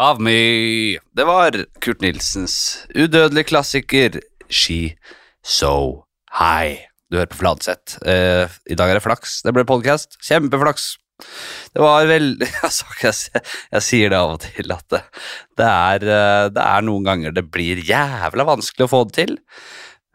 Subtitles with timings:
[0.00, 0.96] av me.
[1.12, 4.16] Det var Kurt Nilsens udødelige klassiker
[4.48, 4.94] She
[5.44, 6.06] So
[6.38, 6.86] High.
[7.10, 7.98] Du hører på Fladseth.
[8.08, 9.40] Eh, I dag er det flaks.
[9.44, 10.16] Det ble podcast.
[10.24, 10.94] Kjempeflaks.
[11.74, 13.42] Det var veldig altså, jeg,
[13.74, 15.02] jeg, sier det av og til at det,
[15.60, 19.36] det, er, eh, det er noen ganger det blir jævla vanskelig å få det til.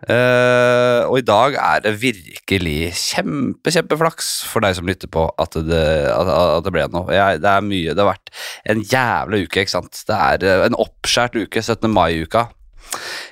[0.06, 5.58] Uh, og i dag er det virkelig kjempe, kjempeflaks for deg som lytter på, at
[5.66, 7.10] det, at, at det ble noe.
[7.16, 8.34] Jeg, det er mye, det har vært
[8.70, 10.04] en jævla uke, ikke sant.
[10.06, 11.90] Det er uh, en oppskjært uke, 17.
[11.90, 12.46] mai-uka.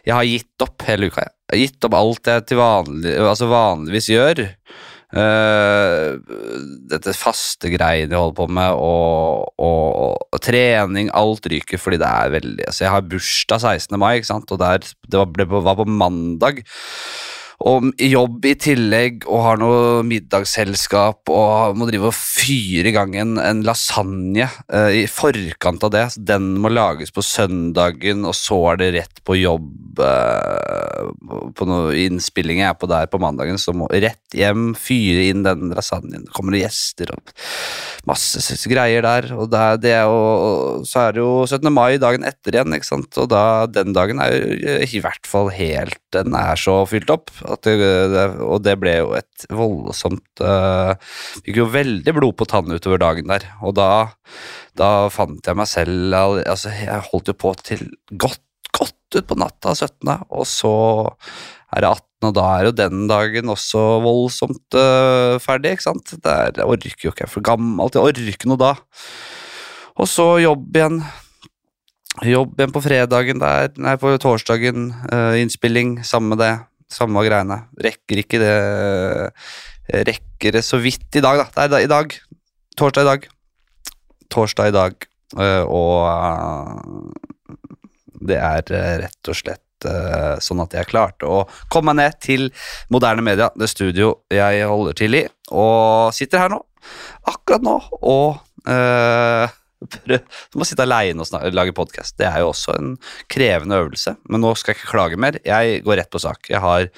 [0.08, 1.28] Jeg har gitt opp hele uka.
[1.52, 4.44] Jeg har gitt opp alt jeg til vanlig, altså vanligvis gjør.
[5.14, 6.18] Uh,
[6.90, 12.10] dette faste greiene jeg holder på med, og, og, og, trening, alt ryker fordi det
[12.10, 14.00] er veldig altså Jeg har bursdag 16.
[14.02, 14.50] mai, ikke sant?
[14.50, 16.64] og der, det var, det var på mandag
[17.62, 23.16] og jobb i tillegg og har noe middagsselskap og må drive og fyre i gang
[23.20, 26.06] en, en lasagne uh, i forkant av det.
[26.18, 31.12] Den må lages på søndagen, og så er det rett på jobb uh,
[31.56, 35.46] på noe innspilling jeg er på der på mandagen, så må rett hjem, fyre inn
[35.46, 36.26] den lasagnen.
[36.28, 37.34] Det kommer det gjester og
[38.10, 39.30] masse greier der.
[39.38, 41.70] Og, det er jo, og så er det jo 17.
[41.74, 43.22] mai dagen etter igjen, ikke sant?
[43.22, 47.32] og da, den dagen er jo i hvert fall helt Den er så fylt opp
[47.66, 47.76] det,
[48.14, 50.94] det, og det ble jo et voldsomt uh,
[51.44, 53.46] Fikk jo veldig blod på tann utover dagen der.
[53.66, 53.90] Og da,
[54.80, 59.76] da fant jeg meg selv altså Jeg holdt jo på til godt, godt utpå natta
[59.76, 60.74] 17., og så
[61.74, 66.14] er det 18., og da er jo den dagen også voldsomt uh, ferdig, ikke sant.
[66.24, 68.74] Der jeg orker jo ikke, jeg er for gammel til å orke noe da.
[70.00, 71.02] Og så jobb igjen.
[72.30, 74.92] Jobb igjen på fredagen der, nei, på torsdagen.
[75.10, 76.54] Uh, innspilling, samme det.
[76.94, 77.64] Samme greiene.
[77.82, 78.54] Rekker ikke det
[80.08, 81.68] Rekker det så vidt i dag, da.
[81.68, 82.14] Det er i dag.
[82.80, 83.26] Torsdag i dag.
[84.32, 85.10] Torsdag i dag.
[85.40, 87.58] Eh, og eh,
[88.30, 92.46] det er eh, rett og slett sånn at jeg klarte å komme meg ned til
[92.94, 96.62] moderne media, det studio jeg holder til i, og sitter her nå,
[97.28, 98.40] akkurat nå, og
[100.08, 102.16] du må sitte aleine og lage podkast.
[102.20, 102.94] Det er jo også en
[103.32, 105.40] krevende øvelse, men nå skal jeg ikke klage mer.
[105.46, 106.50] Jeg går rett på sak.
[106.52, 106.90] Jeg har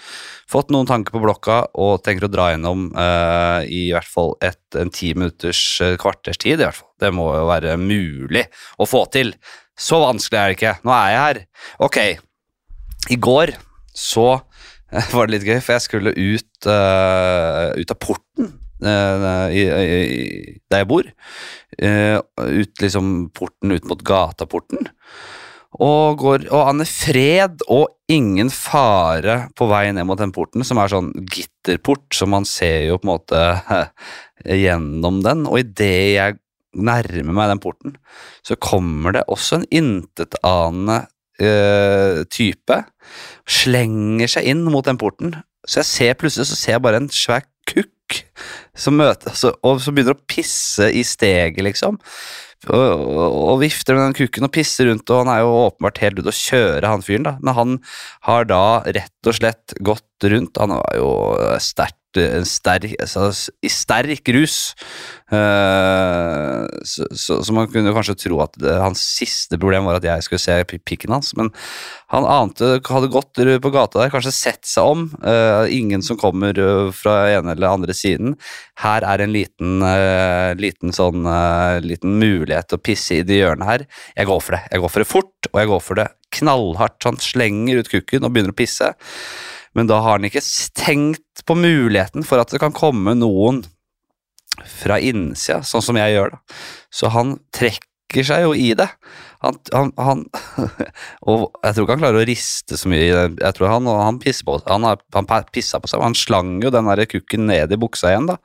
[0.51, 4.61] fått noen tanker på blokka og tenker å dra gjennom uh, i hvert fall et,
[4.79, 6.59] en ti minutters uh, kvarters tid.
[6.59, 6.91] i hvert fall.
[7.01, 8.45] Det må jo være mulig
[8.79, 9.35] å få til.
[9.75, 10.75] Så vanskelig er det ikke.
[10.87, 11.41] Nå er jeg her.
[11.87, 12.01] Ok,
[13.11, 13.55] i går
[13.95, 18.53] så uh, var det litt gøy, for jeg skulle ut, ut av porten
[18.83, 21.07] i, i, der jeg bor.
[21.79, 24.89] Uh, ut liksom porten ut mot gataporten.
[25.75, 30.79] Og, går, og aner Fred og ingen fare på vei ned mot den porten, som
[30.79, 33.41] er sånn gitterport, så man ser jo på en måte
[34.63, 35.43] gjennom den.
[35.49, 36.37] Og idet jeg
[36.75, 37.97] nærmer meg den porten,
[38.45, 41.01] så kommer det også en intetanende
[41.41, 42.79] uh, type.
[43.43, 45.35] Slenger seg inn mot den porten.
[45.65, 47.91] Så jeg ser plutselig så ser jeg bare en svær kukk
[48.77, 51.99] som møter altså, Og som begynner å pisse i steget, liksom.
[52.65, 55.99] Og, og, og, vifter med den kukken og pisser rundt, og han er jo åpenbart
[56.01, 57.35] helt ute å kjøre, han fyren, da.
[57.43, 57.75] Men han
[58.25, 60.57] har da rett og slett gått rundt.
[60.61, 61.11] Han var jo
[61.61, 61.99] sterkt
[62.47, 63.29] sterk, altså,
[63.63, 64.57] i sterk rus.
[65.25, 70.05] Uh, så, så, så, man kunne kanskje tro at det, hans siste problem var at
[70.05, 71.49] jeg skulle se pikken hans, men
[72.13, 75.07] han ante, hadde gått på gata der, kanskje sett seg om.
[75.25, 78.35] Uh, ingen som kommer uh, fra ene eller andre siden.
[78.83, 79.79] Her er en liten,
[80.59, 81.23] liten sånn
[81.85, 83.85] liten mulighet til å pisse i det hjørnet her.
[84.17, 84.63] Jeg går for det.
[84.73, 87.07] Jeg går for det fort, og jeg går for det knallhardt.
[87.07, 88.91] Han slenger ut kukken og begynner å pisse
[89.75, 90.43] men da har han ikke
[90.77, 93.63] tenkt på muligheten for at det kan komme noen
[94.63, 96.35] fra innsida, sånn som jeg gjør.
[96.35, 96.57] da.
[96.93, 98.87] Så han trekker seg jo i det.
[99.43, 100.21] Han, han, han
[101.29, 103.03] Og jeg tror ikke han klarer å riste så mye.
[103.03, 103.25] i det.
[103.43, 107.05] Jeg tror Han, han, pisser på, han, han på seg, han slang jo den der
[107.09, 108.39] kukken ned i buksa igjen, da.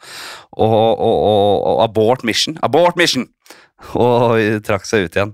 [0.59, 2.59] Og, og, og, og abort mission.
[2.67, 3.29] Abort mission!
[3.97, 4.37] Og
[4.67, 5.31] trakk seg ut igjen.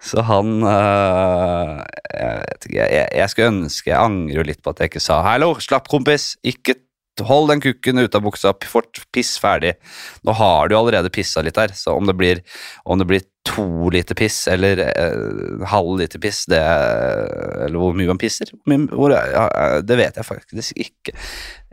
[0.00, 1.80] Så han øh,
[2.14, 5.02] jeg, vet ikke, jeg, jeg, skulle ønske Jeg angrer jo litt på at jeg ikke
[5.04, 6.78] sa 'hallo, slapp, kompis', ikke
[7.26, 9.74] hold den kukken ut av buksa, fort, piss ferdig.
[10.24, 12.40] Nå har du allerede pissa litt her, så om det blir,
[12.84, 16.60] om det blir to liter piss eller eh, halv liter piss, det,
[17.66, 19.48] eller hvor mye man pisser, hvor, ja,
[19.84, 21.16] det vet jeg faktisk ikke.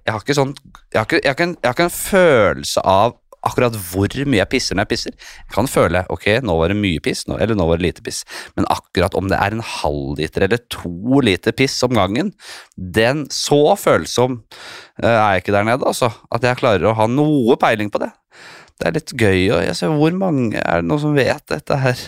[0.08, 0.54] Jeg har ikke sånn
[0.94, 3.18] jeg har ikke, jeg har ikke, en, jeg har ikke en følelse av
[3.48, 5.16] akkurat hvor mye jeg pisser når jeg pisser.
[5.44, 8.24] Jeg kan føle ok, nå var det mye piss, eller nå var det lite piss,
[8.58, 12.34] men akkurat om det er en halvliter eller to liter piss om gangen,
[12.78, 16.12] den så følsom uh, er jeg ikke der nede, altså.
[16.34, 18.12] At jeg klarer å ha noe peiling på det.
[18.78, 21.80] Det er litt gøy, og jeg ser hvor mange er det noen som vet dette
[21.82, 22.04] her.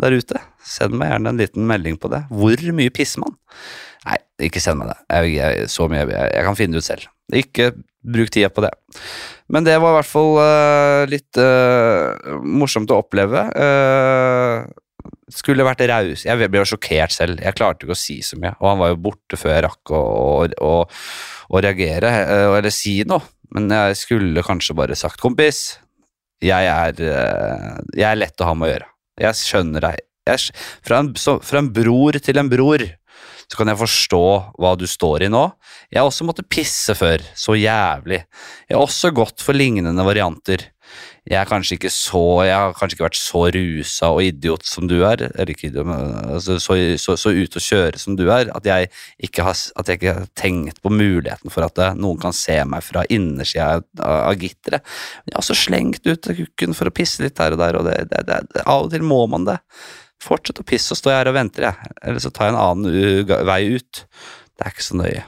[0.00, 2.24] der ute, send meg gjerne en liten melding på det.
[2.30, 3.34] Hvor mye pisser man?
[4.06, 4.98] Nei, ikke send meg det.
[5.10, 7.08] Jeg, jeg, mye, jeg, jeg kan finne det ut selv.
[7.36, 8.70] Ikke bruk tida på det.
[9.50, 13.42] Men det var i hvert fall uh, litt uh, morsomt å oppleve.
[13.50, 16.24] Uh, skulle vært raus.
[16.26, 17.42] Jeg ble jo sjokkert selv.
[17.42, 18.54] Jeg klarte ikke å si så mye.
[18.60, 20.02] Og han var jo borte før jeg rakk å,
[20.46, 20.74] å,
[21.50, 22.10] å reagere
[22.58, 23.22] eller si noe.
[23.54, 25.80] Men jeg skulle kanskje bare sagt 'kompis',
[26.38, 27.00] jeg er,
[27.96, 28.86] jeg er lett å ha med å gjøre.
[29.24, 30.04] Jeg skjønner deg.
[30.30, 30.52] Jeg,
[30.86, 32.84] fra, en, så, fra en bror til en bror
[33.50, 34.24] så kan jeg forstå
[34.62, 35.42] hva du står i nå.
[35.90, 38.22] Jeg har også måttet pisse før, så jævlig.
[38.68, 40.68] Jeg har også gått for lignende varianter.
[41.28, 44.88] Jeg er kanskje ikke så Jeg har kanskje ikke vært så rusa og idiot som
[44.90, 48.50] du er, eller ikke idiot, altså, så, så, så ute å kjøre som du er,
[48.56, 48.88] at jeg,
[49.38, 53.04] har, at jeg ikke har tenkt på muligheten for at noen kan se meg fra
[53.12, 54.86] innersida av, av gitteret.
[55.22, 57.90] Men jeg har også slengt ut kukken for å pisse litt her og der, og
[57.90, 59.60] det, det, det, av og til må man det.
[60.20, 61.92] Fortsett å pisse, så står jeg her og venter, jeg.
[62.04, 64.02] Eller så tar jeg en annen vei ut.
[64.52, 65.22] Det er ikke så nøye.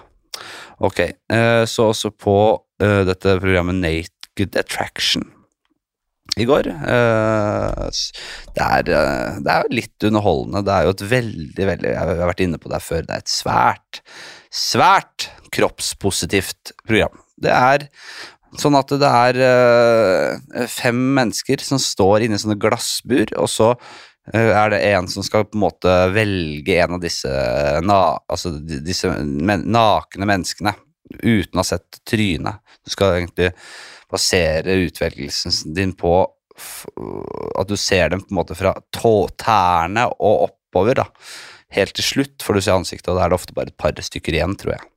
[0.83, 0.99] Ok,
[1.33, 5.25] eh, så også på uh, dette programmet Naked Attraction
[6.41, 6.69] i går.
[6.83, 7.89] Uh,
[8.57, 10.65] det, er, det er jo litt underholdende.
[10.67, 13.09] Det er jo et veldig, veldig Jeg har vært inne på det før.
[13.09, 14.03] Det er et svært,
[14.53, 17.17] svært kroppspositivt program.
[17.43, 17.89] Det er
[18.61, 24.71] sånn at det er fem mennesker som står inni sånne glassbur, og så Eh, er
[24.71, 27.31] det en som skal på en måte velge en av disse,
[27.83, 30.75] na, altså disse men, nakne menneskene
[31.19, 32.63] uten å ha sett trynet.
[32.85, 33.51] Du skal egentlig
[34.13, 36.21] basere utvelgelsen din på
[37.59, 41.03] at du ser dem på en måte fra tå, tærne og oppover.
[41.03, 41.07] da.
[41.73, 43.97] Helt til slutt får du se ansiktet, og da er det ofte bare et par
[43.97, 44.89] stykker igjen, tror jeg.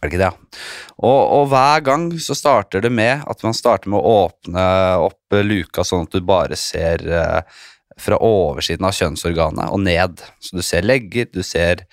[0.00, 0.60] Er det ikke det?
[1.04, 4.64] Og, og, hver gang så starter det med at man starter med å åpne
[5.04, 7.60] opp luka sånn at du bare ser uh,
[8.00, 10.22] fra oversiden av kjønnsorganet og ned.
[10.40, 11.84] Så du ser legger, du ser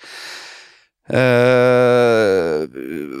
[1.10, 2.66] øh,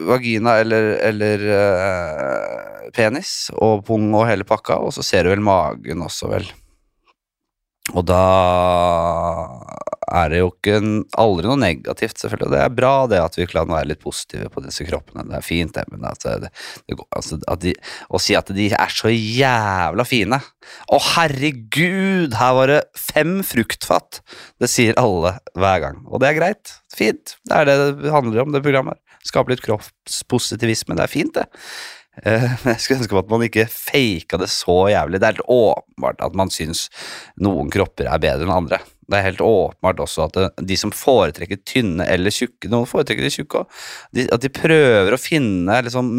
[0.08, 5.44] vagina eller, eller øh, penis og pung og hele pakka, og så ser du vel
[5.44, 6.50] magen også, vel.
[7.94, 8.22] Og da
[10.10, 10.78] er det jo ikke
[11.20, 12.50] aldri noe negativt, selvfølgelig.
[12.54, 15.26] Det er bra det at vi kan være litt positive på disse kroppene.
[15.28, 17.74] Det er fint, det, men at, det, det, altså, at de,
[18.10, 24.20] å si at de er så jævla fine Å, herregud, her var det fem fruktfat!
[24.60, 26.02] Det sier alle hver gang.
[26.08, 26.74] Og det er greit.
[26.94, 27.36] Fint.
[27.46, 29.00] Det er det det handler om, det programmet.
[29.26, 30.96] Skape litt kroppspositivisme.
[30.96, 31.48] Det er fint, det.
[32.24, 35.20] Men jeg skulle ønske at man ikke faka det så jævlig.
[35.20, 36.88] Det er helt åpenbart at man syns
[37.40, 38.80] noen kropper er bedre enn andre.
[39.10, 43.26] Det er helt åpenbart også at det, de som foretrekker tynne eller tjukke Noen foretrekker
[43.26, 43.78] de tjukke òg.
[44.30, 46.10] At de prøver å finne liksom,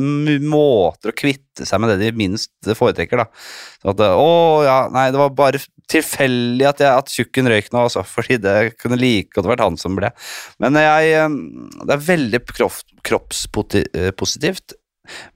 [0.52, 3.24] måter å kvitte seg med det de minst foretrekker.
[3.24, 3.28] da.
[3.82, 4.32] Så at, å
[4.68, 5.62] ja, nei, det var bare
[5.92, 9.98] tilfeldig at, at tjukken røyk nå, altså, fordi det kunne like godt vært han som
[9.98, 10.12] ble.
[10.64, 11.30] Men jeg, eh,
[11.86, 12.44] det er veldig
[13.08, 14.78] kroppspositivt.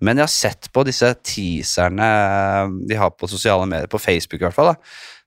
[0.04, 2.08] Men jeg har sett på disse teaserne
[2.88, 4.78] de har på sosiale medier, på Facebook i hvert fall, da,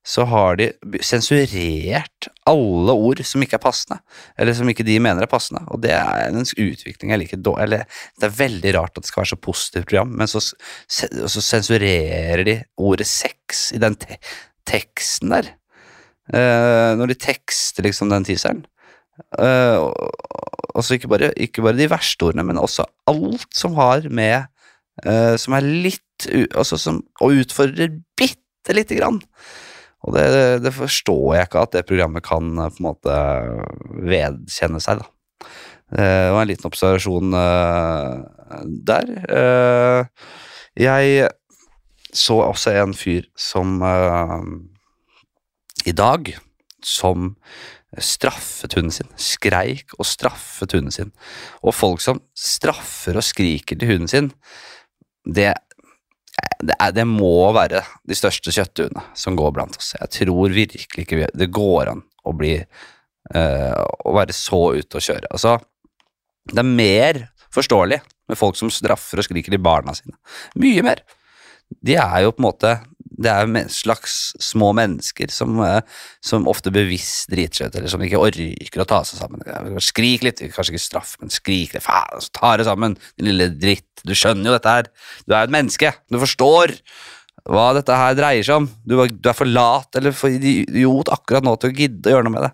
[0.09, 0.71] så har de
[1.05, 3.99] sensurert alle ord som ikke er passende,
[4.41, 5.61] eller som ikke de mener er passende.
[5.69, 7.83] Og det er en utvikling jeg liker dårlig.
[8.17, 12.45] Det er veldig rart at det skal være så positivt program, men så, så sensurerer
[12.49, 14.17] de ordet sex i den te
[14.69, 15.53] teksten der.
[16.29, 18.65] Uh, når de tekster liksom den teaseren.
[19.37, 19.89] Uh,
[20.77, 24.45] altså ikke bare, ikke bare, de verste ordene, men også alt som har med
[25.05, 29.19] uh, Som er litt altså som, Og utfordrer bitte lite grann.
[30.07, 30.27] Og det,
[30.63, 33.17] det, forstår jeg ikke at det programmet kan uh, på en måte
[34.09, 35.49] vedkjenne seg, da.
[35.89, 37.33] Det var en liten observasjon
[38.85, 39.07] der.
[40.77, 41.31] jeg
[42.13, 43.81] så også en fyr som
[45.89, 46.29] i dag
[46.85, 47.31] som
[47.97, 49.09] straffet hunden sin.
[49.17, 51.13] Skreik og straffet hunden sin.
[51.63, 54.31] Og folk som straffer og skriker til hunden sin,
[55.25, 55.55] det,
[56.59, 59.93] det, er, det må være de største kjøttduene som går blant oss.
[59.99, 65.05] Jeg tror virkelig ikke det går an å bli uh, Å være så ute å
[65.05, 65.31] kjøre.
[65.31, 65.57] Altså,
[66.51, 67.23] det er mer
[67.55, 70.17] forståelig med folk som straffer og skriker til barna sine.
[70.61, 71.03] Mye mer.
[71.85, 72.75] De er jo på en måte
[73.19, 75.81] det er slags små mennesker som, eh,
[76.25, 79.43] som ofte bevisst driter seg ut, eller som ikke orker å ta seg sammen.
[79.83, 81.85] Skrik litt, kanskje ikke straff, men skrik litt.
[81.85, 83.87] Faen, så tar det sammen, din lille dritt.
[84.07, 84.91] Du skjønner jo dette her.
[85.27, 85.95] Du er jo et menneske.
[86.13, 86.77] Du forstår
[87.49, 88.69] hva dette her dreier seg om.
[88.87, 92.29] Du, du er for lat eller for idiot akkurat nå til å gidde å gjøre
[92.29, 92.53] noe med det.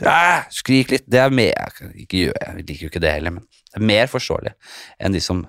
[0.00, 1.04] Ja, skrik litt.
[1.10, 4.54] Det er mer ikke, Jeg liker jo ikke det heller, men det er mer forståelig
[5.02, 5.44] enn de som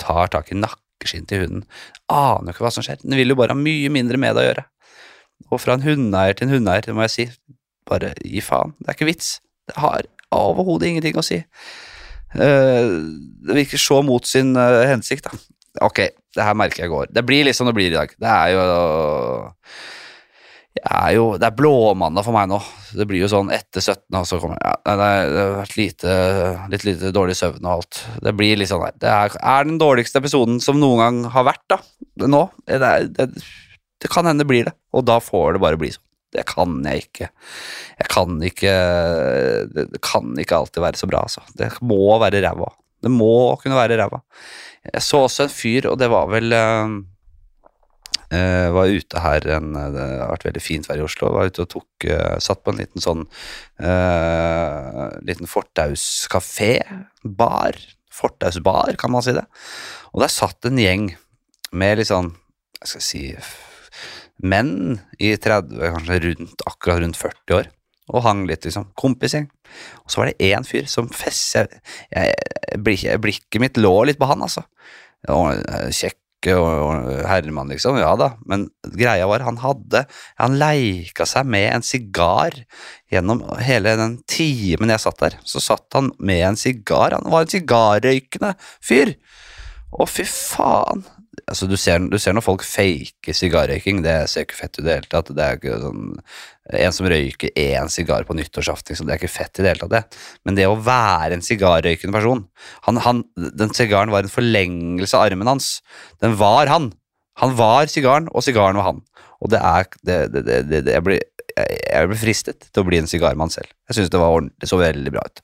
[0.00, 1.64] tar tak i nakken nakkeskinn til hunden.
[2.08, 3.00] Aner jo ikke hva som skjer.
[3.02, 4.64] Den vil jo bare ha mye mindre med det å gjøre.
[5.50, 7.28] Og fra en hundeeier til en hundeeier, det må jeg si.
[7.88, 8.74] Bare gi faen.
[8.78, 9.38] Det er ikke vits.
[9.66, 11.40] Det har overhodet ingenting å si.
[12.34, 12.90] Eh,
[13.46, 15.40] det virker så mot sin eh, hensikt, da.
[15.86, 16.02] Ok,
[16.34, 17.10] det her merker jeg går.
[17.14, 18.12] Det blir liksom det blir i dag.
[18.18, 18.64] Det er jo
[20.78, 22.60] er jo, Det er blåmandag for meg nå.
[22.94, 24.04] Det blir jo sånn etter 17.
[24.20, 26.18] Og så kommer ja, Det har vært lite,
[26.72, 28.02] litt lite dårlig søvn og alt.
[28.22, 28.86] Det blir litt sånn.
[29.00, 31.80] Det er, er den dårligste episoden som noen gang har vært, da.
[32.26, 32.44] Nå.
[32.66, 33.28] Det, det,
[34.00, 36.06] det kan hende det blir det, og da får det bare bli sånn.
[36.30, 37.26] Det kan jeg ikke.
[37.98, 38.74] Jeg kan ikke
[39.74, 41.42] Det kan ikke alltid være så bra, altså.
[41.58, 42.70] Det må være ræva.
[43.02, 44.22] Det må kunne være ræva.
[44.86, 46.54] Jeg så også en fyr, og det var vel
[48.34, 51.32] uh, var ute her en, Det har vært veldig fint vær i Oslo.
[51.36, 53.24] Var ute og tok uh, Satt på en liten sånn
[53.82, 56.74] uh, Liten fortauskafé.
[57.24, 57.78] Bar.
[58.10, 59.46] Fortausbar, kan man si det.
[60.12, 61.12] Og der satt en gjeng
[61.70, 62.32] med litt sånn
[62.80, 63.24] Jeg skal si
[64.40, 67.66] menn i 30, kanskje rundt, akkurat rundt 40 år,
[68.10, 68.88] og hang litt, liksom.
[68.98, 69.50] Kompisgjeng.
[70.04, 71.58] Og så var det én fyr som fest...
[71.58, 72.32] Jeg,
[72.80, 74.64] jeg, blikket mitt lå litt på han, altså.
[75.92, 76.16] Kjekk
[76.48, 77.98] og, og Herman, liksom.
[78.00, 80.06] Ja da, men greia var han hadde
[80.40, 82.56] Han leika seg med en sigar
[83.12, 85.38] gjennom hele den timen jeg satt der.
[85.44, 87.16] Så satt han med en sigar.
[87.18, 89.16] Han var en sigarrøykende fyr.
[89.90, 91.04] Å, fy faen
[91.50, 94.86] altså du ser, du ser når folk faker sigarrøyking, det ser ikke fett ut i
[94.86, 95.32] det hele tatt.
[95.34, 96.06] Det er ikke sånn,
[96.70, 99.82] En som røyker én sigar på nyttårsaften, liksom, det er ikke fett i det hele
[99.82, 99.90] tatt.
[99.90, 100.20] det.
[100.46, 102.44] Men det å være en sigarrøykende person
[102.86, 105.80] han, han, Den sigaren var en forlengelse av armen hans.
[106.22, 106.92] Den var han.
[107.42, 109.02] Han var sigaren, og sigaren var han.
[109.40, 111.22] Og det er det, det, det, Jeg blir
[111.56, 113.70] jeg ble fristet til å bli en sigarmann selv.
[113.90, 115.42] Jeg synes det ordentlig, så veldig bra ut.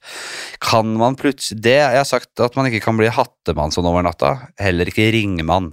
[0.63, 4.05] Kan man plutselig Det jeg har sagt at man ikke kan bli hattemann sånn over
[4.07, 5.73] natta, heller ikke ringemann,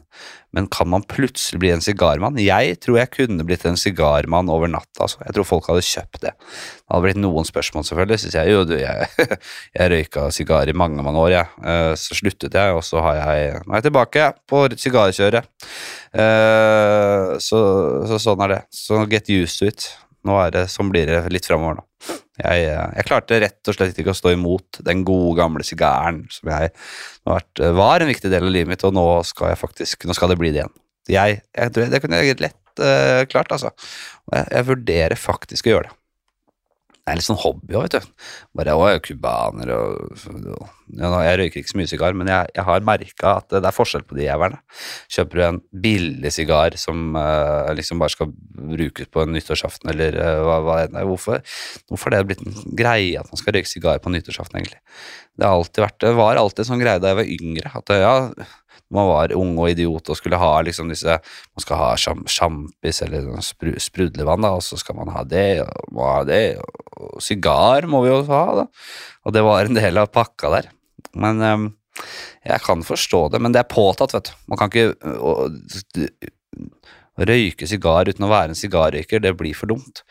[0.54, 2.38] men kan man plutselig bli en sigarmann?
[2.38, 5.08] Jeg tror jeg kunne blitt en sigarmann over natta.
[5.08, 5.24] Altså.
[5.26, 6.34] Jeg tror folk hadde kjøpt det.
[6.38, 8.20] Det hadde blitt noen spørsmål, selvfølgelig.
[8.22, 9.10] Sier jeg jo du, jeg,
[9.80, 11.66] jeg røyka sigar i mange, mange år, jeg.
[11.66, 15.50] Eh, så sluttet jeg, og så har jeg, nå er jeg tilbake på sigarkjøret.
[16.22, 17.64] Eh, så,
[18.14, 18.62] så sånn er det.
[18.78, 19.90] Så get used to it.
[20.28, 21.88] Nå er det, Sånn blir det litt framover nå.
[22.40, 26.50] Jeg, jeg, klarte rett og slett ikke å stå imot den gode, gamle sigaren som
[26.50, 26.72] jeg
[27.30, 30.40] vært, var en viktig del av livet mitt, og nå skal faktisk, nå skal det
[30.42, 30.74] bli det igjen.
[31.12, 33.70] Jeg, jeg, det kunne jeg lett uh, klart, altså.
[34.32, 35.98] Jeg, jeg vurderer faktisk å gjøre det
[37.04, 38.28] det er litt sånn hobby òg, vet du.
[38.56, 40.22] Bare jeg er cubaner og,
[40.56, 43.60] og ja, Jeg røyker ikke så mye sigar, men jeg, jeg har merka at det
[43.68, 44.62] er forskjell på de jævlene.
[45.12, 50.16] Kjøper du en billig sigar som uh, liksom bare skal brukes på en nyttårsaften, eller
[50.16, 51.44] uh, hva, hva er hvorfor,
[51.92, 54.80] hvorfor er det blitt en greie at man skal røyke sigar på nyttårsaften, egentlig?
[55.36, 57.76] Det, alltid vært, det var alltid en sånn greie da jeg var yngre.
[57.82, 58.16] at ja,
[58.94, 63.30] man var ung og idiot og skulle ha liksom disse Man skal ha sjampis eller
[63.46, 66.44] spru, sprudlevann, da, og så skal man ha det og må ha det,
[66.98, 68.68] og sigar må vi jo ha, da.
[69.26, 70.70] Og det var en del av pakka der.
[71.20, 71.68] Men um,
[72.46, 74.34] jeg kan forstå det, men det er påtatt, vet du.
[74.52, 79.70] Man kan ikke å, å røyke sigar uten å være en sigarrøyker, det blir for
[79.70, 80.04] dumt.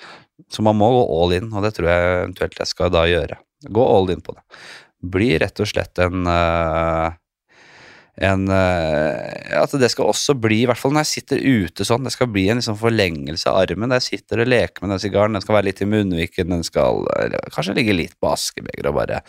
[0.52, 3.38] Så man må gå all in, og det tror jeg eventuelt jeg skal da gjøre.
[3.72, 4.42] Gå all in på det.
[5.12, 7.10] Bli rett og slett en uh,
[8.20, 12.04] en eh, At det skal også bli, i hvert fall når jeg sitter ute sånn,
[12.04, 13.94] det skal bli en liksom forlengelse av armen.
[13.96, 15.38] Jeg sitter og leker med den sigaren.
[15.38, 17.06] Den skal være litt i munnviken, den skal
[17.54, 19.22] kanskje ligge litt på askebegeret og bare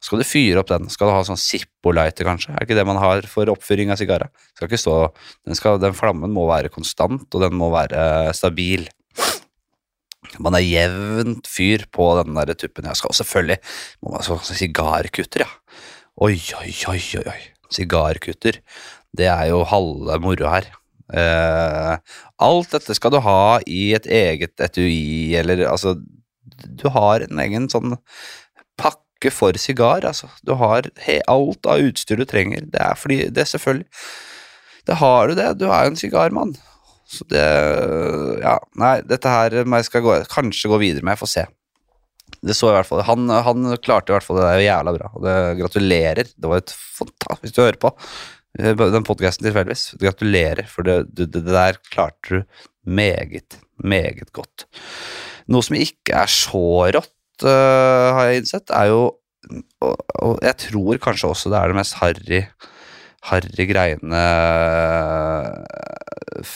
[0.00, 0.90] Så skal du fyre opp den.
[0.90, 2.56] Skal du ha sånn Zippo-lighter, kanskje?
[2.56, 4.34] Er ikke det man har for oppfyring av sigarer?
[4.56, 4.98] Skal ikke stå
[5.46, 8.88] den, skal, den flammen må være konstant, og den må være stabil.
[10.42, 12.90] Man er jevnt fyr på den der tuppen.
[12.90, 13.62] Jeg skal selvfølgelig
[14.02, 15.82] må man Sigarkutter, ja.
[16.24, 17.42] Oi, oi, oi, oi.
[17.74, 18.60] Sigarkutter.
[19.14, 20.70] Det er jo halve moroa her.
[21.04, 21.98] Uh,
[22.42, 25.98] alt dette skal du ha i et eget etui, eller altså
[26.64, 27.96] Du har en egen sånn
[28.80, 30.30] pakke for sigar, altså.
[30.46, 32.64] Du har he, alt av utstyr du trenger.
[32.72, 33.86] Det er fordi Det er selvfølgelig
[34.86, 35.50] Det har du det.
[35.58, 36.56] Du er jo en sigarmann.
[37.08, 37.44] Så det
[38.42, 41.16] Ja, nei, dette her jeg skal gå, kanskje gå videre med.
[41.16, 41.46] Jeg får se.
[42.44, 45.10] Det så i hvert fall, han, han klarte i hvert fall det der jævla bra,
[45.16, 46.30] og det gratulerer.
[46.34, 47.92] Det var et fantastisk Hvis du hører på
[48.58, 54.66] eh, den podkasten tilfeldigvis, gratulerer, for det, det, det, der klarte du meget, meget godt.
[55.48, 57.12] Noe som ikke er så rått,
[57.44, 59.02] uh, har jeg innsett, er jo
[59.84, 62.38] og, og, jeg tror kanskje også det er det mest harry
[63.28, 64.22] harry greiene
[66.40, 66.54] uh,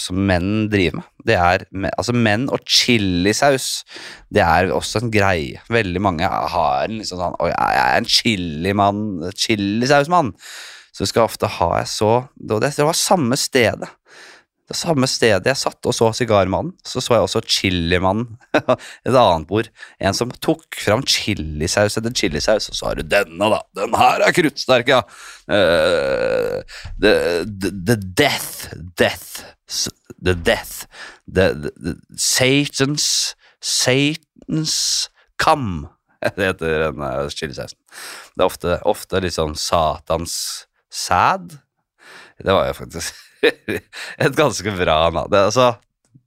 [0.00, 1.08] som menn driver med.
[1.28, 3.84] Det er altså Menn og chilisaus,
[4.32, 5.60] det er også en greie.
[5.68, 9.04] Veldig mange har en liksom sånn Oi, jeg er en chilimann,
[9.36, 10.32] chilisausmann.
[10.96, 13.90] Så skal ofte ha så Det var samme stedet.
[14.68, 18.36] Det samme stedet jeg satt og så Sigarmannen, så så jeg også Chilimannen
[19.08, 19.70] et annet bord.
[19.96, 23.62] En som tok fram chilisaus etter chilisaus, og så har du denne, da.
[23.78, 25.00] Den her er kruttsterk, ja.
[25.48, 26.60] Uh,
[27.00, 27.14] the,
[27.48, 29.46] the, the death, death,
[30.20, 30.84] the death,
[31.24, 35.08] the, the, Satans, Satans
[35.40, 35.88] come.
[36.36, 37.78] Det heter den chilisausen.
[38.34, 40.36] Det er ofte, ofte sånn Satans
[40.92, 41.56] sæd.
[42.38, 43.16] Det var jo faktisk
[44.24, 45.30] et ganske bra navn.
[45.32, 45.68] Det, altså,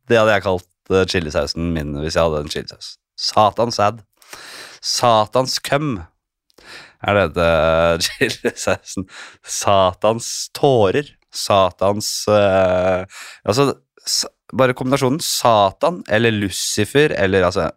[0.09, 2.95] det hadde jeg kalt uh, chilisausen min hvis jeg hadde en chilisaus.
[3.19, 4.01] Satans sad.
[4.81, 5.99] Satans køm
[7.01, 9.07] er dette uh, chilisausen.
[9.45, 11.13] Satans tårer.
[11.31, 13.05] Satans uh,
[13.47, 13.71] Altså,
[14.51, 17.69] bare kombinasjonen Satan eller Lucifer eller altså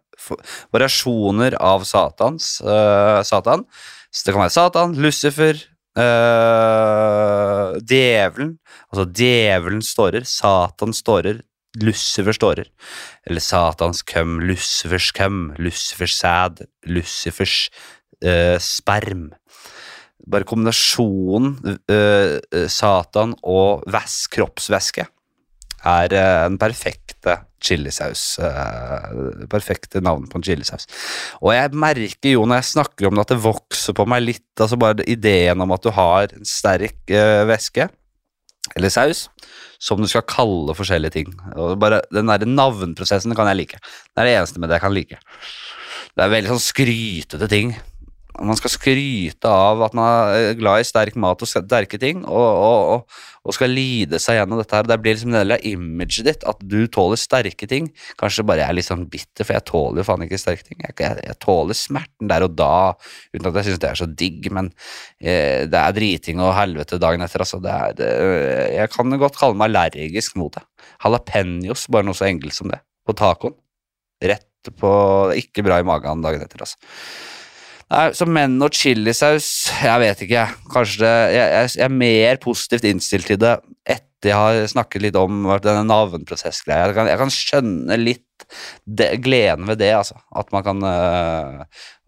[0.73, 3.65] variasjoner av Satans uh, Satan.
[4.11, 5.59] Så det kan være Satan, Lucifer,
[5.95, 8.57] Uh, djevelen,
[8.91, 11.39] altså djevelens tårer, Satans tårer,
[11.79, 12.67] Lucifers tårer.
[13.27, 17.69] Eller Satans køm, Lucifers køm, Lucifers sæd, Lucifers
[18.25, 19.29] uh, sperm.
[20.31, 25.05] Bare kombinasjonen uh, Satan og væs, kroppsvæske
[25.85, 26.57] er den
[27.25, 28.23] perfekte chilisaus.
[28.37, 30.87] Uh, perfekte navn på en chilisaus.
[31.41, 34.47] Og jeg merker jo når jeg snakker om det, at det vokser på meg litt.
[34.59, 37.89] altså Bare ideen om at du har en sterk uh, væske,
[38.75, 39.27] eller saus,
[39.81, 41.33] som du skal kalle forskjellige ting.
[41.55, 43.81] Og bare Den der navnprosessen kan jeg like.
[43.81, 45.21] Det er det eneste med det jeg kan like.
[46.15, 47.75] Det er veldig sånn skrytete ting
[48.43, 52.47] man skal skryte av at man er glad i sterk mat og sterke ting, og,
[52.65, 54.87] og, og skal lide seg gjennom dette her.
[54.89, 57.89] Det blir liksom en del av imaget ditt at du tåler sterke ting.
[58.19, 60.79] Kanskje bare jeg er litt sånn bitter, for jeg tåler jo faen ikke sterke ting.
[60.83, 62.71] Jeg, jeg, jeg tåler smerten der og da,
[63.35, 64.71] uten at jeg syns det er så digg, men
[65.21, 67.61] eh, det er driting og helvete dagen etter, altså.
[67.63, 68.09] Det er, det,
[68.75, 70.65] jeg kan godt kalle meg allergisk mot det.
[71.05, 73.55] Jalapeños, bare noe så enkelt som det, på tacoen.
[74.23, 74.49] Rett
[74.81, 74.91] på
[75.37, 76.79] Ikke bra i magen dagen etter, altså.
[77.93, 79.47] Nei, så menn og chilisaus
[79.83, 84.41] Jeg vet ikke, kanskje det jeg, jeg, er mer positivt innstilt til det etter jeg
[84.41, 86.87] har snakket litt om denne navnprosessgreia.
[86.89, 88.45] Jeg, jeg, kan skjønne litt
[88.85, 90.17] det, gleden ved det, altså.
[90.33, 91.59] At man kan øh,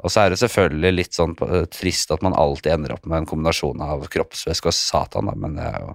[0.02, 3.22] Og så er det selvfølgelig litt sånn øh, trist at man alltid ender opp med
[3.22, 5.94] en kombinasjon av kroppsvæske og Satan, da, men det er jo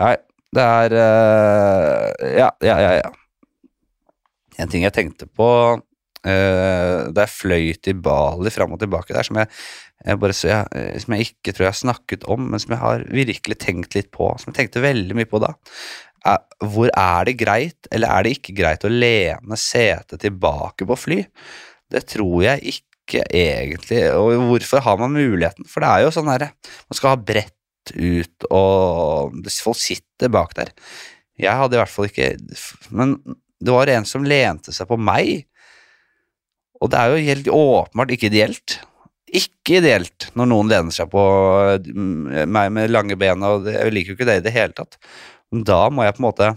[0.00, 0.16] Nei,
[0.58, 3.14] det er øh, Ja, ja, ja, ja.
[4.58, 5.46] En ting jeg tenkte på
[6.26, 9.48] da jeg fløy til Bali fram og tilbake der, som jeg,
[10.04, 12.82] jeg, bare, jeg, eh, som jeg, ikke tror jeg har snakket om, men som jeg
[12.82, 15.52] har virkelig tenkt litt på, som jeg tenkte veldig mye på da.
[16.28, 16.40] Er,
[16.72, 21.20] hvor er det greit, eller er det ikke greit å lene setet tilbake på fly?
[21.90, 24.02] Det tror jeg ikke egentlig.
[24.14, 25.68] Og hvorfor har man muligheten?
[25.68, 26.52] For det er jo sånn herre
[26.86, 27.56] Man skal ha bredt
[27.96, 30.70] ut, og folk sitter bak der.
[31.40, 32.34] Jeg hadde i hvert fall ikke
[32.92, 33.16] Men
[33.60, 35.46] det var en som lente seg på meg
[36.80, 38.78] og det er jo helt åpenbart ikke ideelt.
[39.30, 41.22] Ikke ideelt når noen lener seg på
[41.84, 44.98] mm, meg med lange ben, og jeg liker jo ikke det i det hele tatt.
[45.52, 46.48] Men da må jeg på en måte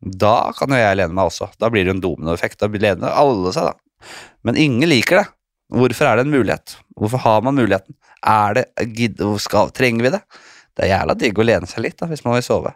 [0.00, 1.50] Da kan jo jeg lene meg også.
[1.60, 2.60] Da blir det en dominoeffekt.
[2.60, 4.06] Da lener alle seg, da.
[4.48, 5.26] Men ingen liker det.
[5.70, 6.78] Hvorfor er det en mulighet?
[6.96, 7.94] Hvorfor har man muligheten?
[8.26, 8.64] Er det,
[9.44, 10.22] skal, trenger vi det?
[10.76, 12.72] Det er jævla digg å lene seg litt da, hvis man vil sove.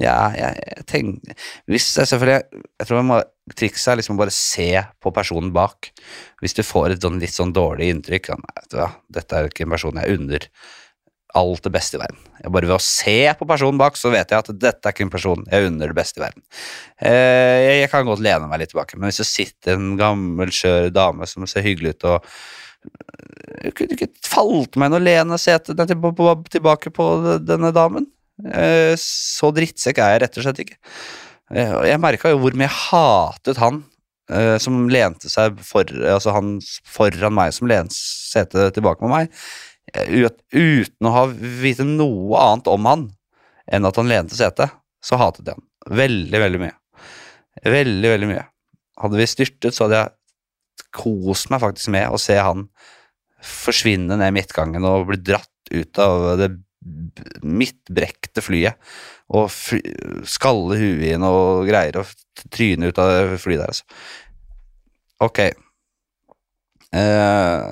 [0.00, 3.20] Ja, jeg, jeg tenker, hvis jeg, selvfølgelig, jeg tror man må,
[3.52, 4.70] Trikset er liksom bare se
[5.04, 5.90] på personen bak.
[6.40, 9.66] Hvis du får et sånn, litt sånn dårlig inntrykk sånn, ja, Dette er jo ikke
[9.66, 10.48] en person jeg unner
[11.34, 12.18] alt det beste i verden.
[12.40, 15.04] Jeg bare Ved å se på personen bak, så vet jeg at dette er ikke
[15.08, 16.44] en person jeg unner det beste i verden.
[17.02, 20.92] Eh, jeg kan godt lene meg litt tilbake, men hvis det sitter en gammel, skjør
[20.94, 22.30] dame som ser hyggelig ut og jeg
[23.74, 27.08] kunne ikke falt meg inn å lene setet tilbake på
[27.44, 28.06] denne damen.
[28.42, 30.78] Eh, så drittsekk er jeg rett og slett ikke.
[31.54, 33.82] Eh, jeg merka jo hvor mye jeg hatet han
[34.32, 39.30] eh, som lente seg for, altså han foran meg, som lente setet tilbake på meg,
[39.94, 43.04] uten å ha vite noe annet om han
[43.70, 44.72] enn at han lente setet,
[45.04, 45.68] så hatet jeg han.
[45.94, 46.74] Veldig, veldig mye.
[47.64, 48.44] Veldig, veldig mye.
[49.00, 50.14] Hadde vi styrtet, så hadde jeg
[50.94, 52.68] kost meg faktisk med å se han
[53.44, 56.52] forsvinne ned midtgangen og bli dratt ut av det
[57.44, 58.94] midtbrekte flyet
[59.34, 59.80] og fly,
[60.28, 62.10] skalle huet inn og greier og
[62.52, 63.84] tryne ut av det flyet der, altså.
[65.24, 65.40] Ok.
[66.94, 67.68] Eh,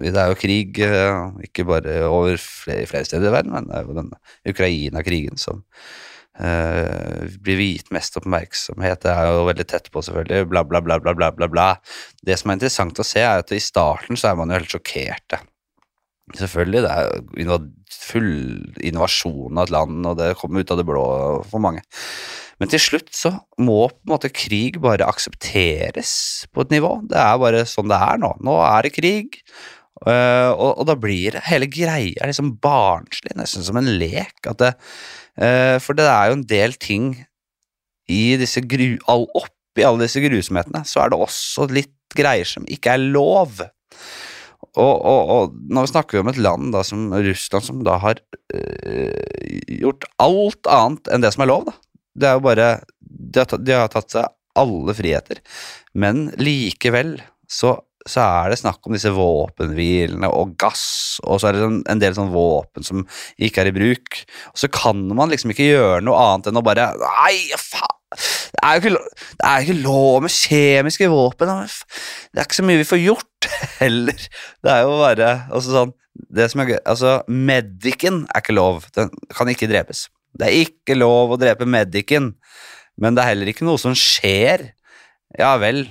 [0.00, 3.76] det er jo krig, eh, ikke bare over flere, flere, steder i verden, men det
[3.76, 4.12] er jo den
[4.48, 5.60] Ukraina-krigen som
[6.32, 9.02] blir viet mest oppmerksomhet.
[9.04, 10.48] Det er jo veldig tett på, selvfølgelig.
[10.48, 11.66] Bla, bla, bla, bla, bla, bla.
[12.24, 14.72] Det som er interessant å se, er at i starten så er man jo helt
[14.72, 15.42] sjokkerte
[16.38, 18.30] Selvfølgelig, det er full
[18.80, 21.04] innovasjon av et land, og det kommer ut av det blå
[21.50, 21.82] for mange.
[22.60, 26.12] Men til slutt så må på en måte krig bare aksepteres
[26.54, 26.94] på et nivå.
[27.10, 28.32] Det er bare sånn det er nå.
[28.46, 29.40] Nå er det krig,
[30.06, 34.38] øh, og, og da blir hele greia liksom barnslig, nesten som en lek.
[34.46, 34.72] At det,
[35.36, 37.12] for det er jo en del ting
[38.12, 38.96] i disse gru...
[39.10, 43.62] All, oppi alle disse grusomhetene, så er det også litt greier som ikke er lov.
[44.72, 48.20] Og, og, og nå snakker om et land da, som Russland, som da har
[48.54, 49.16] øh,
[49.80, 51.66] gjort alt annet enn det som er lov.
[51.68, 51.76] da.
[52.12, 52.68] Det er jo bare
[53.00, 54.28] De har tatt, de har tatt seg
[54.60, 55.38] alle friheter,
[55.96, 57.14] men likevel
[57.48, 61.80] så, så er det snakk om disse våpenhvilene og gass, og så er det en,
[61.92, 63.04] en del sånn våpen som
[63.38, 64.22] ikke er i bruk.
[64.50, 67.98] Og så kan man liksom ikke gjøre noe annet enn å bare Nei, faen!
[68.12, 71.52] Det er jo ikke, lo- det er ikke lov med kjemiske våpen.
[72.28, 73.48] Det er ikke så mye vi får gjort
[73.80, 74.26] heller.
[74.62, 75.94] Det er jo bare altså sånn,
[76.36, 78.84] det som er gøy, altså Medicen er ikke lov.
[78.98, 80.06] Den kan ikke drepes.
[80.36, 82.34] Det er ikke lov å drepe medicen,
[83.00, 84.68] men det er heller ikke noe som skjer.
[85.40, 85.86] Ja vel,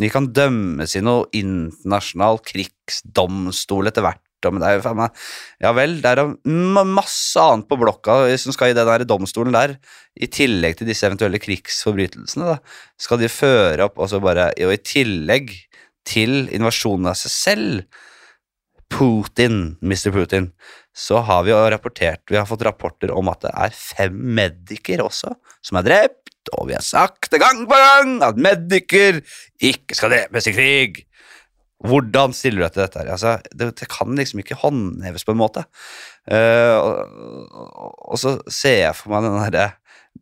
[0.00, 5.24] de kan dømmes i noe internasjonal krigsdomstol etter hvert, men det er jo faen meg
[5.60, 6.22] Ja vel, det er
[6.88, 9.76] masse annet på blokka som skal i den der domstolen der,
[10.16, 12.56] i tillegg til disse eventuelle krigsforbrytelsene, da,
[13.00, 15.52] skal de føre opp og så bare Og i tillegg
[16.08, 18.00] til invasjonen av seg selv,
[18.90, 20.10] Putin, Mr.
[20.10, 20.48] Putin,
[20.96, 25.04] så har vi jo rapportert Vi har fått rapporter om at det er fem mediker
[25.04, 25.30] også
[25.62, 26.19] som er drept,
[26.56, 29.20] og vi har sagt det gang på gang at mediker
[29.62, 31.02] ikke skal drepes i krig.
[31.80, 33.04] Hvordan stiller du deg til dette?
[33.08, 35.64] Altså, det, det kan liksom ikke håndheves på en måte.
[36.28, 39.70] Uh, og, og, så ser jeg for meg den derre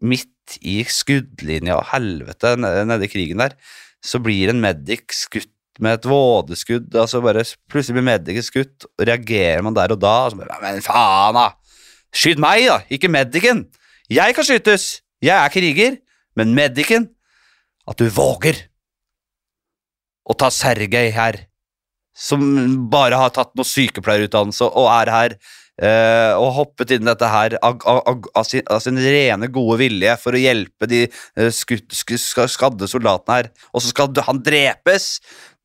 [0.05, 3.57] midt i skuddlinja og helvete nede i krigen der,
[4.05, 5.51] så blir en medic skutt
[5.83, 10.15] med et vådeskudd, altså bare plutselig blir medicen skutt, og reagerer man der og da,
[10.27, 11.47] og så bare, men faen da,
[12.15, 13.65] skyt meg da, ikke medicen,
[14.11, 14.89] jeg kan skytes,
[15.23, 15.99] jeg er kriger,
[16.39, 17.11] men medicen,
[17.89, 18.67] at du våger
[20.29, 21.45] å ta Sergej her,
[22.19, 22.43] som
[22.91, 25.35] bare har tatt noe sykepleierutdannelse og er her
[25.79, 29.79] eh, og hoppet inn i dette her av, av, av, sin, av sin rene gode
[29.85, 35.09] vilje for å hjelpe de eh, skadde soldatene her, og så skal han drepes.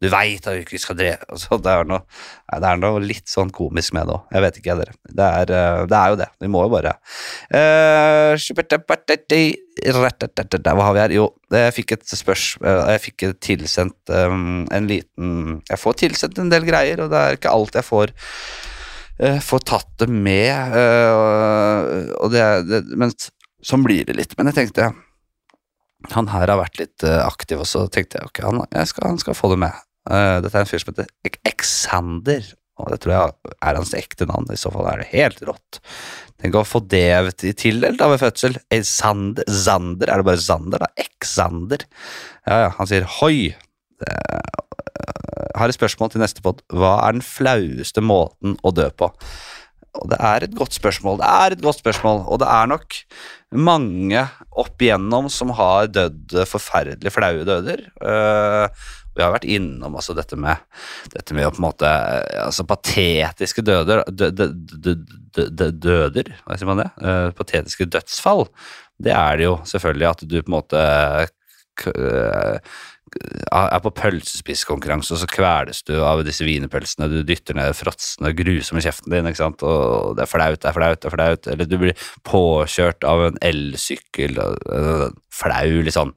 [0.03, 2.01] Du veit at du ikke skal drepe altså, det, er noe,
[2.51, 4.25] det er noe litt sånn komisk med det òg.
[4.35, 4.95] Jeg vet ikke, dere.
[5.07, 6.29] Det er, eh, det er jo det.
[6.43, 6.95] Vi må jo bare
[7.53, 8.33] Eh,
[10.77, 11.13] Hva har vi her?
[11.15, 16.67] Jo, jeg fikk et spørsmål Jeg fikk tilsendt en liten Jeg får tilsendt en del
[16.67, 18.13] greier, og det er ikke alt jeg får
[19.19, 20.75] eh, får tatt det med.
[20.77, 23.13] eh, og det, det, men
[23.63, 24.37] sånn blir det litt.
[24.37, 24.91] Men jeg tenkte
[26.11, 29.07] han her har vært litt eh, aktiv, og så tenkte jeg ok, han, jeg skal,
[29.13, 29.83] han skal få det med.
[30.09, 31.07] Eh, dette er en fyr som heter
[31.47, 32.43] Exander,
[32.81, 34.49] og det tror jeg er hans ekte navn.
[34.51, 35.79] I så fall er det helt rått.
[36.41, 38.57] Tenk å få det til- tildelt ved fødsel.
[38.73, 40.87] Exander, Zander, er det bare Zander da?
[40.97, 41.85] Exander.
[42.47, 43.55] Ja, ja, han sier hoi.
[44.03, 46.61] Jeg har et spørsmål til neste pod.
[46.73, 49.11] Hva er den flaueste måten å dø på?
[50.01, 51.19] Og det er et godt spørsmål.
[51.21, 52.95] Det er et godt spørsmål, og det er nok
[53.53, 54.23] mange
[54.57, 57.83] opp igjennom som har dødd forferdelig flaue døder.
[58.01, 58.67] Eh,
[59.13, 60.61] vi har vært innom altså, dette, med,
[61.13, 64.95] dette med på en måte eh, Altså patetiske døder dø, dø, dø,
[65.33, 66.89] dø, dø, Døder, hva sier man det?
[67.01, 68.45] Uh, patetiske dødsfall.
[69.01, 72.73] Det er det jo selvfølgelig at du på en måte eh,
[73.53, 77.09] er på pølsespisskonkurranse, og så kveles du av disse wienerpølsene.
[77.11, 79.65] Du dytter ned fråtsende grusomme kjeften din, ikke sant?
[79.65, 81.51] og det er flaut, det er flaut, det er flaut.
[81.53, 84.39] Eller du blir påkjørt av en elsykkel.
[84.41, 86.13] og, Flau, litt sånn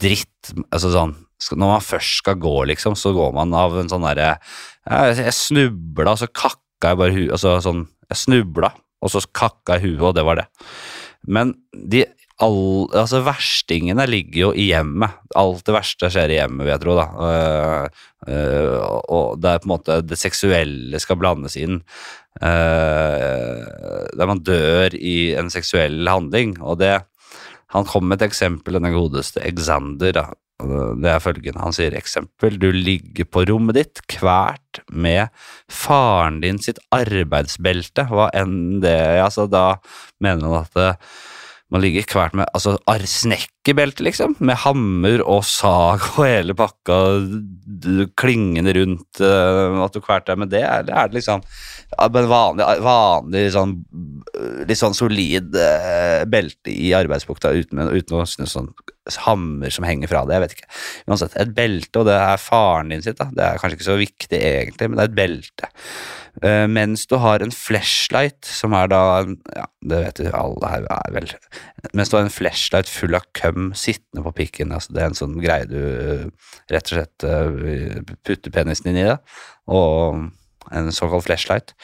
[0.00, 0.52] dritt.
[0.70, 1.16] Altså sånn
[1.50, 4.34] Når man først skal gå, liksom, så går man av en sånn derre
[4.86, 9.78] Jeg, jeg snubla, så kakka jeg bare huet Altså sånn Jeg snubla, og så kakka
[9.78, 10.48] jeg huet, og det var det.
[11.26, 12.04] Men de
[12.42, 15.20] all, altså verstingene ligger jo i hjemmet.
[15.38, 16.96] Alt det verste skjer i hjemmet, vil jeg tro.
[16.98, 17.06] da.
[17.18, 18.76] Uh, uh,
[19.12, 21.80] og det er på en måte det seksuelle skal blandes inn.
[22.42, 23.62] Uh,
[24.16, 26.56] der man dør i en seksuell handling.
[26.60, 26.96] Og det
[27.72, 30.12] Han kom med et eksempel, denne godeste Exander.
[30.16, 30.26] da.
[30.62, 31.62] Det er følgende.
[31.62, 32.58] Han sier eksempel.
[32.60, 35.32] Du ligger på rommet ditt kvært med
[35.72, 38.06] faren din sitt arbeidsbelte.
[38.12, 39.22] Hva enn det er.
[39.24, 39.80] Altså, da
[40.22, 40.90] mener han at det,
[41.72, 46.98] man ligger kvert med altså snekkerbelte, liksom, med hammer og sag og hele pakka
[48.20, 51.42] klingende rundt Uh, at du kvert deg med det, eller er det liksom
[51.92, 58.26] en vanlig, vanlig sånn øh, litt sånn solid uh, belte i arbeidsbukta uten, uten noe
[58.28, 58.70] sånn, sånn
[59.26, 60.70] hammer som henger fra det, jeg vet ikke.
[61.10, 63.28] Uansett, et belte, og det er faren din sitt, da.
[63.34, 65.72] Det er kanskje ikke så viktig egentlig, men det er et belte.
[66.40, 69.00] Eh, mens du har en flashlight, som er da
[69.52, 71.28] Ja, det vet jo alle her er vel
[71.92, 74.72] Mens du har en flashlight full av køm sittende på pikken.
[74.72, 76.24] Altså det er en sånn greie du eh,
[76.72, 79.18] rett og slett eh, putter penisen din i, det,
[79.68, 81.76] og en såkalt flashlight.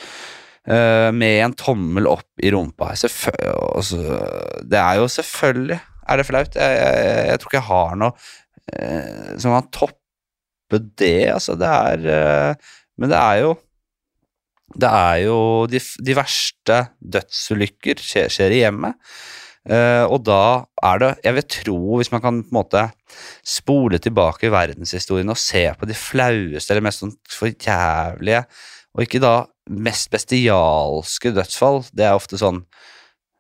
[0.69, 2.91] Med en tommel opp i rumpa.
[2.93, 4.03] Altså,
[4.69, 6.59] det er jo selvfølgelig er det flaut.
[6.61, 11.57] Jeg, jeg, jeg tror ikke jeg har noe som kan toppe det, altså.
[11.57, 12.61] Det er
[13.01, 13.55] Men det er jo
[14.77, 18.99] det er jo de, de verste dødsulykker skjer, skjer i hjemmet.
[19.69, 22.85] Uh, og da er det Jeg vil tro, hvis man kan på en måte
[23.45, 28.45] spole tilbake i verdenshistorien og se på de flaueste eller mest sånn forjævlige,
[28.97, 29.35] og ikke da
[29.69, 32.63] mest bestialske dødsfall, det er ofte sånn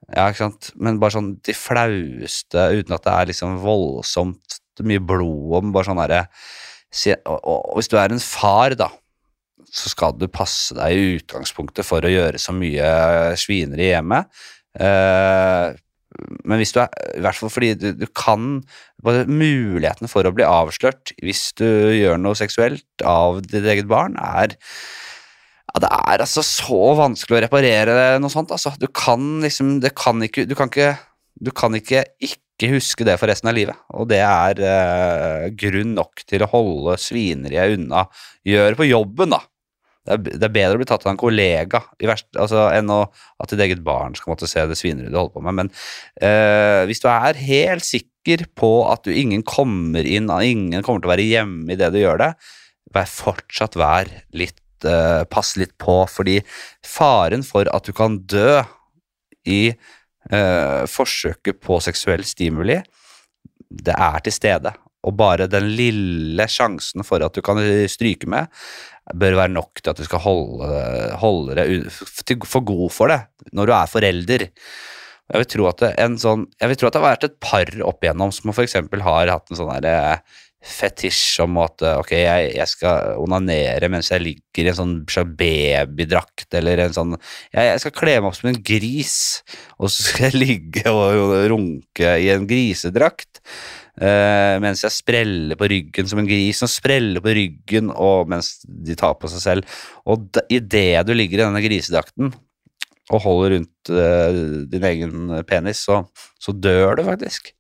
[0.08, 5.02] Ja, ikke sant, men bare sånn de flaueste uten at det er liksom voldsomt mye
[5.04, 6.22] blod om bare sånn herre
[7.26, 8.88] og, og, og hvis du er en far, da,
[9.74, 12.88] så skal du passe deg i utgangspunktet for å gjøre så mye
[13.40, 14.40] svineri i hjemmet.
[14.78, 15.76] Eh,
[16.48, 18.62] men hvis du er I hvert fall fordi du, du kan
[19.04, 24.16] bare Muligheten for å bli avslørt hvis du gjør noe seksuelt av ditt eget barn,
[24.16, 28.54] er ja, Det er altså så vanskelig å reparere noe sånt.
[28.54, 28.72] Altså.
[28.80, 30.94] Du kan liksom det kan ikke, Du kan ikke
[31.38, 33.78] Du kan ikke ikke huske det for resten av livet.
[33.94, 38.08] Og det er eh, grunn nok til å holde svineriet unna.
[38.48, 39.44] Gjør på jobben, da.
[40.08, 43.02] Det er, det er bedre å bli tatt av en kollega verst, altså, enn å,
[43.42, 45.58] at ditt eget barn skal måtte se det svineriet du holder på med.
[45.58, 45.72] Men
[46.24, 51.10] eh, hvis du er helt sikker på at du ingen kommer inn, ingen kommer til
[51.10, 52.32] å være hjemme i det du gjør det,
[52.96, 56.38] vær fortsatt vær litt eh, Pass litt på, fordi
[56.86, 58.62] faren for at du kan dø
[59.48, 62.80] i eh, forsøket på seksuell stimuli,
[63.68, 64.72] det er til stede.
[65.06, 68.50] Og bare den lille sjansen for at du kan stryke med,
[69.14, 70.68] bør være nok til at du skal holde,
[71.22, 71.86] holde deg
[72.44, 73.22] for god for det
[73.56, 74.48] når du er forelder.
[75.28, 77.72] Jeg vil tro at det, sånn, jeg vil tro at det har vært et par
[77.88, 82.12] opp igjennom som eksempel har hatt en sånn der, eh, fetisj om at eh, ok,
[82.18, 84.94] jeg, jeg skal onanere mens jeg ligger i en sånn
[85.38, 89.18] babydrakt, eller en sånn jeg, jeg skal kle meg opp som en gris,
[89.78, 93.42] og så skal jeg ligge og runke i en grisedrakt.
[94.00, 98.58] Eh, mens jeg spreller på ryggen som en gris som spreller på ryggen og mens
[98.64, 99.78] de tar på seg selv.
[100.08, 102.32] Og idet du ligger i denne grisedrakten
[103.08, 106.02] og holder rundt uh, din egen penis, så,
[106.36, 107.54] så dør du faktisk.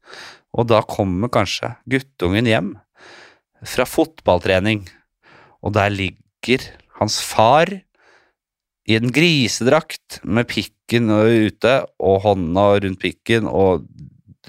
[0.52, 2.74] Og da kommer kanskje guttungen hjem
[3.64, 4.84] fra fotballtrening,
[5.64, 6.68] og der ligger
[7.00, 7.70] hans far
[8.88, 13.88] i en grisedrakt med pikken ute og hånda rundt pikken og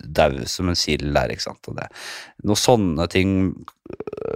[0.03, 1.71] dau som en sild der, ikke sant.
[1.71, 1.87] Og det,
[2.47, 3.33] noe sånne ting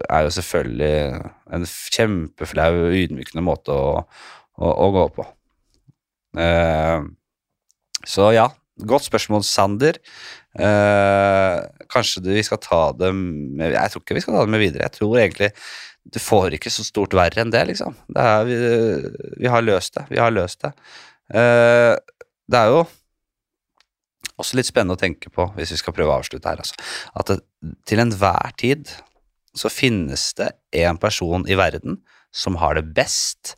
[0.09, 1.21] er jo selvfølgelig
[1.55, 2.73] en kjempeflau,
[3.03, 4.03] ydmykende måte å,
[4.57, 5.27] å, å gå på.
[6.41, 7.05] Eh,
[8.09, 8.49] så ja,
[8.89, 9.99] godt spørsmål, Sander.
[10.53, 11.57] Eh,
[11.93, 14.85] kanskje vi skal ta det med Jeg tror ikke vi skal ta det med videre.
[14.85, 15.53] Jeg tror egentlig
[16.03, 17.95] du får ikke så stort verre enn det, liksom.
[18.11, 18.57] Det er, vi,
[19.39, 20.03] vi har løst det.
[20.11, 20.73] Vi har løst det.
[21.31, 21.93] Eh,
[22.51, 22.83] det er jo
[24.43, 26.77] også litt spennende å tenke på, hvis vi skal prøve å avslutte her, altså,
[27.19, 27.39] at det,
[27.89, 28.91] til enhver tid
[29.57, 30.51] så finnes det
[30.83, 31.99] en person i verden
[32.33, 33.55] som har det best,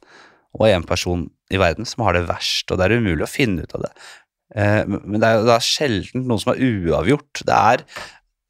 [0.56, 3.66] og en person i verden som har det verst, og det er umulig å finne
[3.66, 3.92] ut av det.
[4.56, 7.44] Eh, men det er det er sjelden noen som er uavgjort.
[7.48, 7.84] Det er,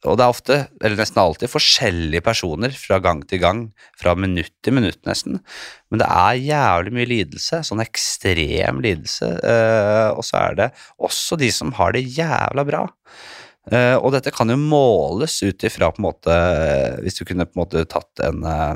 [0.06, 3.62] og det er ofte, eller nesten alltid, forskjellige personer fra gang til gang,
[4.00, 5.40] fra minutt til minutt nesten.
[5.90, 11.40] Men det er jævlig mye lidelse, sånn ekstrem lidelse, eh, og så er det også
[11.42, 12.84] de som har det jævla bra.
[13.72, 16.34] Eh, og dette kan jo måles ut ifra på en måte
[17.02, 18.76] Hvis du kunne på en måte tatt en eh,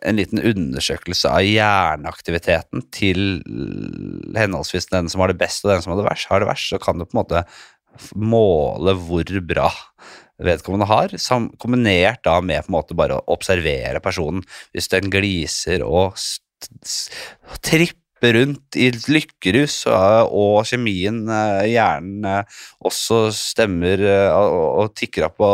[0.00, 3.40] en liten undersøkelse av hjerneaktiviteten til
[4.36, 6.70] henholdsvis den som har det best og den som har det verst, har det verst,
[6.72, 7.44] så kan du på en måte
[8.16, 9.70] måle hvor bra
[10.40, 14.44] vedkommende har, sam, kombinert da med på en måte bare å observere personen.
[14.74, 16.16] Hvis den gliser og
[17.64, 24.92] tripper rundt i lykkerus, og, kjemien eh, i hjernen eh, også stemmer eh, og, og
[24.98, 25.52] tikker opp på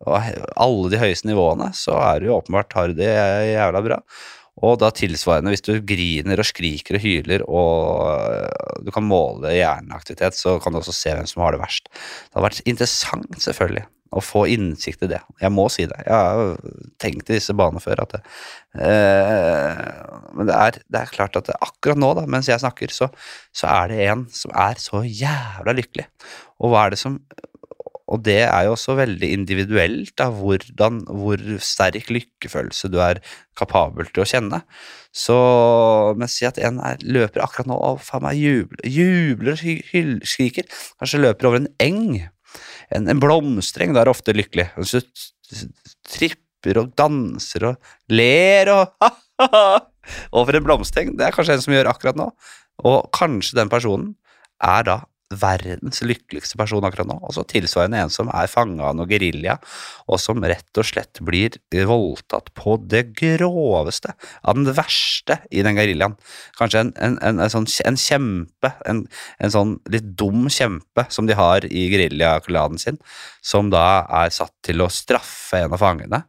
[0.00, 3.10] alle de høyeste nivåene, så er du åpenbart har det
[3.52, 3.98] jævla bra.
[4.66, 9.54] Og da tilsvarende, hvis du griner og skriker og hyler, og øh, du kan måle
[9.56, 11.88] hjerneaktivitet, så kan du også se hvem som har det verst.
[11.88, 15.20] Det har vært interessant, selvfølgelig, å få innsikt i det.
[15.40, 16.00] Jeg må si det.
[16.04, 18.22] Jeg har jo tenkt i disse banene før at det,
[18.82, 19.84] eh,
[20.34, 23.08] Men det er, det er klart at det, akkurat nå, da, mens jeg snakker, så,
[23.54, 26.08] så er det en som er så jævla lykkelig.
[26.60, 27.20] Og hva er det som
[28.10, 33.20] og det er jo også veldig individuelt da, hvordan, hvor sterk lykkefølelse du er
[33.58, 34.62] kapabel til å kjenne.
[35.14, 35.36] Så
[36.18, 39.60] men si at en er, løper akkurat nå og faen meg jubler, jubler
[40.26, 40.66] skriker,
[40.98, 42.24] kanskje løper over en eng,
[42.90, 44.66] en, en blomstereng, da er det ofte lykkelig.
[44.80, 45.62] Hvis du
[46.10, 48.90] tripper og danser og ler og
[50.38, 52.26] over en blomstereng, det er kanskje en som gjør akkurat nå.
[52.90, 54.16] Og kanskje den personen
[54.66, 54.98] er da
[55.30, 59.56] verdens lykkeligste person akkurat nå, og så tilsvarende en som er fanga av noe gerilja,
[60.10, 65.78] og som rett og slett blir voldtatt på det groveste, av den verste i den
[65.78, 66.16] geriljaen.
[66.58, 69.04] Kanskje en, en, en, en, sånn, en kjempe, en,
[69.54, 72.98] sånn litt dum kjempe som de har i geriljaklanen sin,
[73.42, 76.24] som da er satt til å straffe en av fangene.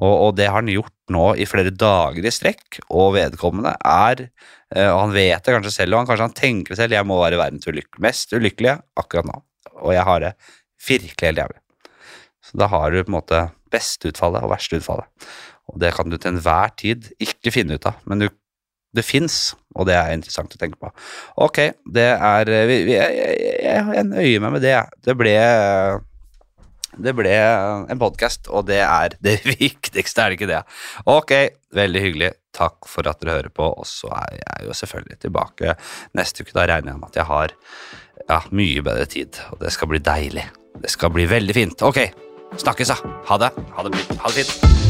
[0.00, 4.26] Og, og det har han gjort nå i flere dager i strekk, og vedkommende er
[4.26, 7.20] eh, og Han vet det kanskje selv, og han kanskje han tenker selv jeg må
[7.22, 9.40] være verdens ulykke, mest ulykkelige akkurat nå,
[9.80, 10.34] og jeg har det
[10.88, 11.62] virkelig helt jævlig.
[12.46, 15.30] Så da har du på en måte beste utfallet og verste utfallet,
[15.70, 18.28] og det kan du til enhver tid ikke finne ut av, men du,
[18.96, 20.90] det fins, og det er interessant å tenke på.
[21.46, 21.60] Ok,
[21.94, 24.78] det er vi, vi, jeg, jeg, jeg nøyer meg med det.
[25.06, 25.36] Det ble
[26.98, 30.60] det ble en podkast, og det er det viktigste, er det ikke det?
[31.10, 31.34] Ok,
[31.76, 32.32] veldig hyggelig.
[32.56, 35.76] Takk for at dere hører på, og så er jeg jo selvfølgelig tilbake
[36.18, 36.56] neste uke.
[36.56, 37.56] Da regner jeg med at jeg har
[38.26, 40.48] ja, mye bedre tid, og det skal bli deilig.
[40.80, 41.86] Det skal bli veldig fint.
[41.86, 42.02] Ok,
[42.58, 43.16] snakkes, da.
[43.30, 43.52] Ha det.
[43.76, 44.89] Ha det, ha det fint.